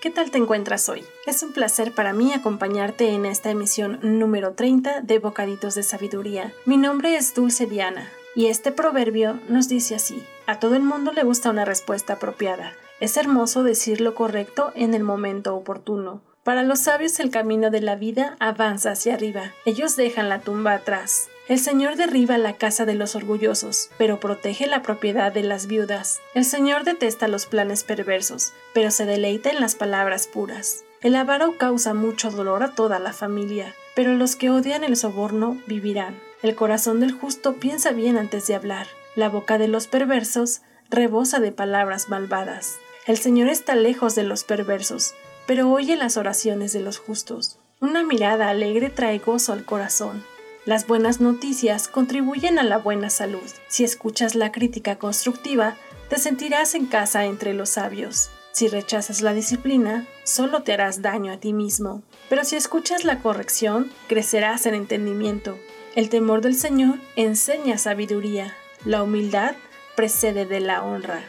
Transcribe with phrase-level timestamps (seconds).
[0.00, 1.04] ¿Qué tal te encuentras hoy?
[1.26, 6.52] Es un placer para mí acompañarte en esta emisión número 30 de Bocaditos de Sabiduría.
[6.66, 11.10] Mi nombre es Dulce Diana y este proverbio nos dice así, a todo el mundo
[11.10, 12.74] le gusta una respuesta apropiada.
[13.00, 16.22] Es hermoso decir lo correcto en el momento oportuno.
[16.44, 19.52] Para los sabios el camino de la vida avanza hacia arriba.
[19.64, 21.28] Ellos dejan la tumba atrás.
[21.48, 26.20] El Señor derriba la casa de los orgullosos, pero protege la propiedad de las viudas.
[26.34, 30.84] El Señor detesta los planes perversos, pero se deleita en las palabras puras.
[31.00, 35.56] El avaro causa mucho dolor a toda la familia, pero los que odian el soborno
[35.66, 36.20] vivirán.
[36.42, 38.86] El corazón del justo piensa bien antes de hablar.
[39.16, 40.60] La boca de los perversos
[40.90, 42.76] rebosa de palabras malvadas.
[43.06, 45.14] El Señor está lejos de los perversos,
[45.46, 47.58] pero oye las oraciones de los justos.
[47.80, 50.22] Una mirada alegre trae gozo al corazón.
[50.68, 53.50] Las buenas noticias contribuyen a la buena salud.
[53.68, 55.76] Si escuchas la crítica constructiva,
[56.10, 58.28] te sentirás en casa entre los sabios.
[58.52, 62.02] Si rechazas la disciplina, solo te harás daño a ti mismo.
[62.28, 65.58] Pero si escuchas la corrección, crecerás en entendimiento.
[65.96, 68.54] El temor del Señor enseña sabiduría.
[68.84, 69.54] La humildad
[69.96, 71.22] precede de la honra.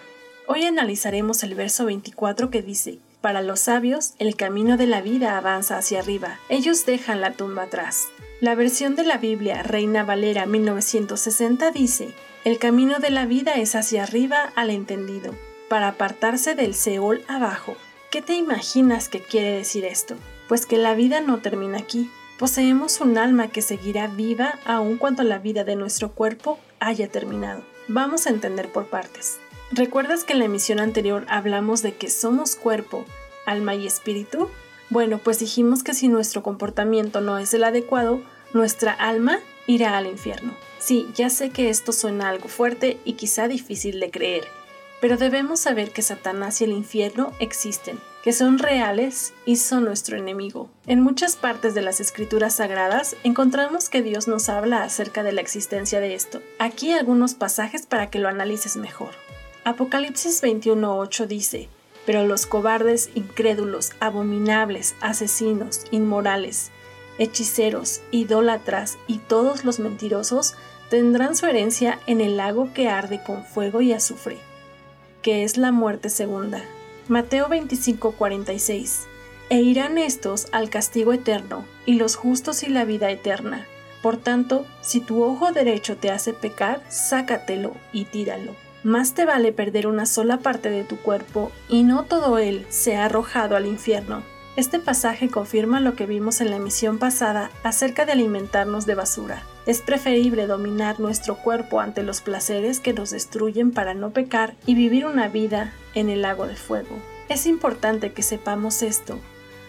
[0.48, 5.38] Hoy analizaremos el verso 24 que dice, Para los sabios, el camino de la vida
[5.38, 6.40] avanza hacia arriba.
[6.50, 8.10] Ellos dejan la tumba atrás.
[8.42, 12.14] La versión de la Biblia Reina Valera 1960 dice,
[12.46, 15.36] El camino de la vida es hacia arriba al entendido,
[15.68, 17.76] para apartarse del Seol abajo.
[18.10, 20.16] ¿Qué te imaginas que quiere decir esto?
[20.48, 22.10] Pues que la vida no termina aquí.
[22.38, 27.62] Poseemos un alma que seguirá viva aun cuando la vida de nuestro cuerpo haya terminado.
[27.90, 29.38] Vamos a entender por partes.
[29.70, 33.04] ¿Recuerdas que en la emisión anterior hablamos de que somos cuerpo,
[33.46, 34.50] alma y espíritu?
[34.90, 38.22] Bueno, pues dijimos que si nuestro comportamiento no es el adecuado,
[38.54, 40.54] nuestra alma irá al infierno.
[40.80, 44.46] Sí, ya sé que esto suena algo fuerte y quizá difícil de creer,
[45.00, 50.18] pero debemos saber que Satanás y el infierno existen, que son reales y son nuestro
[50.18, 50.70] enemigo.
[50.88, 55.42] En muchas partes de las escrituras sagradas encontramos que Dios nos habla acerca de la
[55.42, 56.42] existencia de esto.
[56.58, 59.12] Aquí algunos pasajes para que lo analices mejor.
[59.66, 61.70] Apocalipsis 21.8 dice,
[62.10, 66.72] pero los cobardes, incrédulos, abominables, asesinos, inmorales,
[67.20, 70.56] hechiceros, idólatras y todos los mentirosos
[70.90, 74.40] tendrán su herencia en el lago que arde con fuego y azufre,
[75.22, 76.64] que es la muerte segunda.
[77.08, 79.06] Mateo 25:46
[79.52, 83.68] E irán estos al castigo eterno, y los justos y la vida eterna.
[84.02, 88.56] Por tanto, si tu ojo derecho te hace pecar, sácatelo y tíralo.
[88.84, 93.06] Más te vale perder una sola parte de tu cuerpo y no todo él sea
[93.06, 94.24] arrojado al infierno.
[94.56, 99.44] Este pasaje confirma lo que vimos en la emisión pasada acerca de alimentarnos de basura.
[99.66, 104.76] Es preferible dominar nuestro cuerpo ante los placeres que nos destruyen para no pecar y
[104.76, 106.98] vivir una vida en el lago de fuego.
[107.30, 109.20] Es importante que sepamos esto,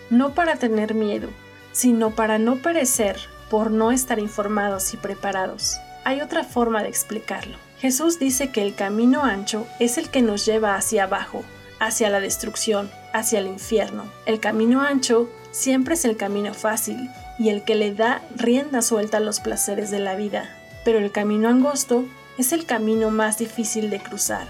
[0.08, 1.28] no para tener miedo,
[1.72, 3.16] sino para no perecer
[3.50, 5.76] por no estar informados y preparados.
[6.04, 7.56] Hay otra forma de explicarlo.
[7.80, 11.44] Jesús dice que el camino ancho es el que nos lleva hacia abajo,
[11.78, 14.04] hacia la destrucción, hacia el infierno.
[14.26, 19.16] El camino ancho siempre es el camino fácil y el que le da rienda suelta
[19.16, 20.54] a los placeres de la vida.
[20.84, 22.04] Pero el camino angosto
[22.36, 24.46] es el camino más difícil de cruzar,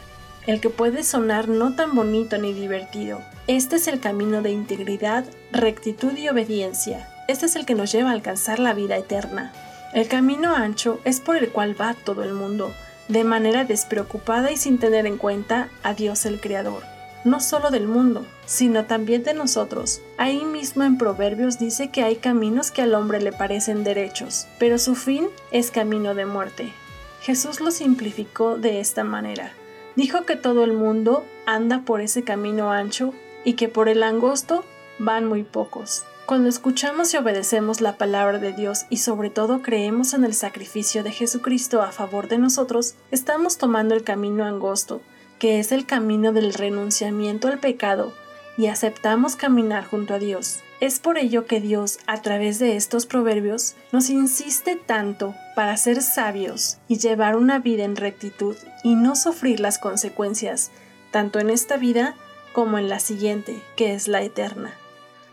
[0.49, 3.23] el que puede sonar no tan bonito ni divertido.
[3.47, 7.09] Este es el camino de integridad, rectitud y obediencia.
[7.29, 9.53] Este es el que nos lleva a alcanzar la vida eterna.
[9.93, 12.75] El camino ancho es por el cual va todo el mundo,
[13.11, 16.85] de manera despreocupada y sin tener en cuenta a Dios el Creador,
[17.25, 20.01] no solo del mundo, sino también de nosotros.
[20.17, 24.79] Ahí mismo en Proverbios dice que hay caminos que al hombre le parecen derechos, pero
[24.79, 26.73] su fin es camino de muerte.
[27.21, 29.53] Jesús lo simplificó de esta manera.
[29.97, 33.13] Dijo que todo el mundo anda por ese camino ancho
[33.45, 34.65] y que por el angosto
[34.99, 36.05] van muy pocos.
[36.31, 41.03] Cuando escuchamos y obedecemos la palabra de Dios y sobre todo creemos en el sacrificio
[41.03, 45.03] de Jesucristo a favor de nosotros, estamos tomando el camino angosto,
[45.41, 48.13] que es el camino del renunciamiento al pecado,
[48.57, 50.61] y aceptamos caminar junto a Dios.
[50.79, 56.01] Es por ello que Dios, a través de estos proverbios, nos insiste tanto para ser
[56.01, 58.55] sabios y llevar una vida en rectitud
[58.85, 60.71] y no sufrir las consecuencias,
[61.11, 62.15] tanto en esta vida
[62.53, 64.77] como en la siguiente, que es la eterna.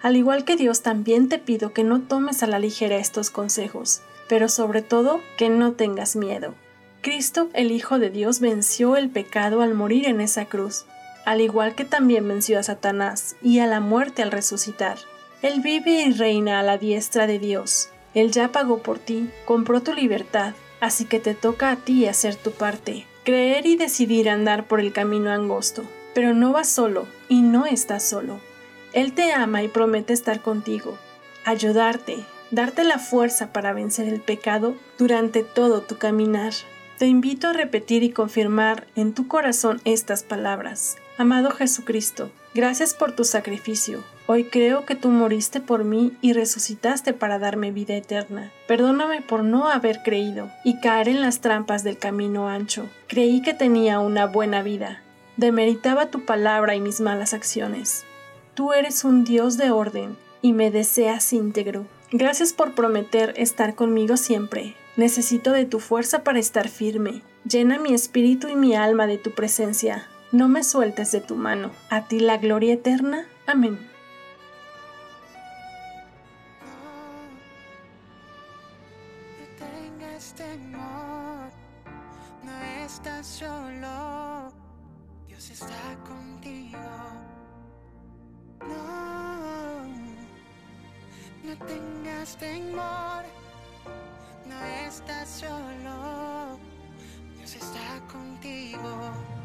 [0.01, 4.01] Al igual que Dios, también te pido que no tomes a la ligera estos consejos,
[4.29, 6.53] pero sobre todo que no tengas miedo.
[7.01, 10.85] Cristo, el Hijo de Dios, venció el pecado al morir en esa cruz,
[11.25, 14.97] al igual que también venció a Satanás y a la muerte al resucitar.
[15.41, 17.89] Él vive y reina a la diestra de Dios.
[18.13, 22.35] Él ya pagó por ti, compró tu libertad, así que te toca a ti hacer
[22.35, 25.83] tu parte, creer y decidir andar por el camino angosto.
[26.13, 28.39] Pero no vas solo y no estás solo.
[28.97, 30.97] Él te ama y promete estar contigo,
[31.45, 36.51] ayudarte, darte la fuerza para vencer el pecado durante todo tu caminar.
[36.97, 40.97] Te invito a repetir y confirmar en tu corazón estas palabras.
[41.19, 44.03] Amado Jesucristo, gracias por tu sacrificio.
[44.25, 48.51] Hoy creo que tú moriste por mí y resucitaste para darme vida eterna.
[48.67, 52.89] Perdóname por no haber creído y caer en las trampas del camino ancho.
[53.07, 55.03] Creí que tenía una buena vida.
[55.35, 58.06] Demeritaba tu palabra y mis malas acciones.
[58.57, 61.86] Tú eres un Dios de orden y me deseas íntegro.
[62.12, 64.75] Gracias por prometer estar conmigo siempre.
[64.95, 67.21] Necesito de tu fuerza para estar firme.
[67.48, 70.07] Llena mi espíritu y mi alma de tu presencia.
[70.31, 71.69] No me sueltes de tu mano.
[71.92, 73.27] A ti la gloria eterna.
[73.45, 73.77] Amén.
[82.44, 84.51] No estás solo.
[85.27, 86.80] Dios está contigo.
[91.47, 93.23] No tengas temor,
[94.45, 96.59] no estás solo,
[97.38, 99.37] Dios está contigo.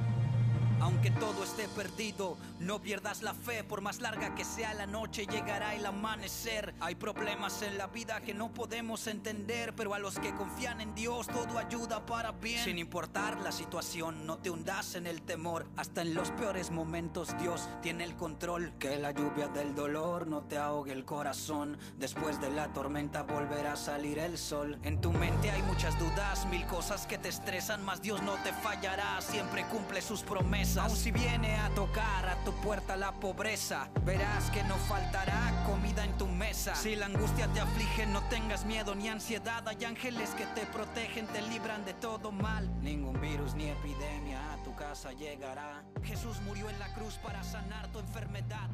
[0.82, 5.26] Aunque todo esté perdido, no pierdas la fe, por más larga que sea la noche,
[5.26, 6.74] llegará el amanecer.
[6.80, 10.92] Hay problemas en la vida que no podemos entender, pero a los que confían en
[10.92, 12.64] Dios todo ayuda para bien.
[12.64, 17.38] Sin importar la situación, no te hundas en el temor, hasta en los peores momentos
[17.38, 18.72] Dios tiene el control.
[18.80, 23.74] Que la lluvia del dolor no te ahogue el corazón, después de la tormenta volverá
[23.74, 24.80] a salir el sol.
[24.82, 28.52] En tu mente hay muchas dudas, mil cosas que te estresan, mas Dios no te
[28.52, 30.71] fallará, siempre cumple sus promesas.
[30.76, 36.04] Aun si viene a tocar a tu puerta la pobreza, verás que no faltará comida
[36.04, 36.74] en tu mesa.
[36.74, 39.66] Si la angustia te aflige, no tengas miedo ni ansiedad.
[39.68, 42.70] Hay ángeles que te protegen, te libran de todo mal.
[42.80, 45.84] Ningún virus ni epidemia a tu casa llegará.
[46.02, 48.68] Jesús murió en la cruz para sanar tu enfermedad.